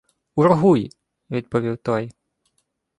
[0.39, 0.91] —Ургуй,—
[1.31, 2.11] відповів той.